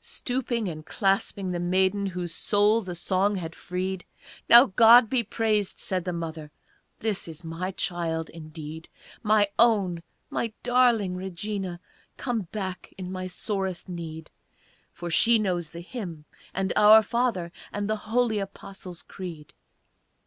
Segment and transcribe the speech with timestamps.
[0.00, 4.06] Stooping and clasping the maiden Whose soul the song had freed,
[4.48, 6.50] "Now God be praised!" said the mother,
[7.00, 8.88] "This is my child indeed!
[9.22, 11.80] My own, my darling Regina,
[12.16, 14.30] Come back in my sorest need,
[14.90, 16.24] For she knows the Hymn,
[16.54, 19.52] and 'Our Father,' And the holy 'Apostles' Creed'!"